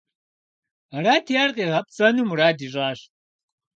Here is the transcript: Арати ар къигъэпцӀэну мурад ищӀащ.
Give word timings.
Арати 0.95 1.33
ар 1.43 1.51
къигъэпцӀэну 1.55 2.27
мурад 2.29 2.57
ищӀащ. 2.65 2.99